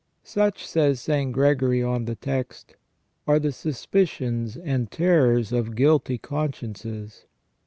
"Such," 0.23 0.65
says 0.65 0.99
St. 0.99 1.31
Gregory 1.31 1.83
on 1.83 2.05
the 2.05 2.15
text," 2.15 2.75
are 3.27 3.37
the 3.37 3.51
suspicions 3.51 4.57
and 4.57 4.89
terrors 4.89 5.51
of 5.51 5.75
guilty 5.75 6.17
consciences. 6.17 7.27